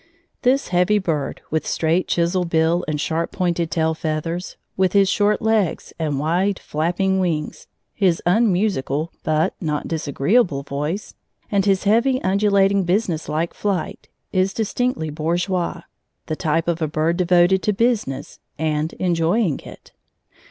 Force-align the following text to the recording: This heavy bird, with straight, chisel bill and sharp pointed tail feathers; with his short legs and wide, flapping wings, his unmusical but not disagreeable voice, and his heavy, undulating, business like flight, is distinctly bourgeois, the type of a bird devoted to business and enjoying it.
This 0.41 0.69
heavy 0.69 0.97
bird, 0.97 1.43
with 1.51 1.67
straight, 1.67 2.07
chisel 2.07 2.43
bill 2.43 2.83
and 2.87 2.99
sharp 2.99 3.31
pointed 3.31 3.69
tail 3.69 3.93
feathers; 3.93 4.57
with 4.75 4.93
his 4.93 5.07
short 5.09 5.43
legs 5.43 5.93
and 5.99 6.17
wide, 6.17 6.57
flapping 6.57 7.19
wings, 7.19 7.67
his 7.93 8.19
unmusical 8.25 9.11
but 9.23 9.53
not 9.61 9.87
disagreeable 9.87 10.63
voice, 10.63 11.13
and 11.51 11.65
his 11.65 11.83
heavy, 11.83 12.19
undulating, 12.23 12.83
business 12.83 13.29
like 13.29 13.53
flight, 13.53 14.09
is 14.31 14.53
distinctly 14.55 15.11
bourgeois, 15.11 15.81
the 16.25 16.35
type 16.35 16.67
of 16.67 16.81
a 16.81 16.87
bird 16.87 17.15
devoted 17.15 17.61
to 17.61 17.71
business 17.71 18.39
and 18.57 18.93
enjoying 18.93 19.59
it. 19.59 19.91